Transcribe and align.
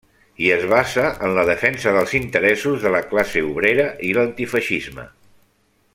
I 0.43 0.47
es 0.53 0.63
basa 0.69 1.03
en 1.27 1.33
la 1.39 1.43
defensa 1.49 1.93
dels 1.97 2.15
interessos 2.21 2.87
de 2.87 2.95
la 2.97 3.03
classe 3.13 3.47
obrera 3.53 3.87
i 4.09 4.13
l'antifeixisme. 4.19 5.07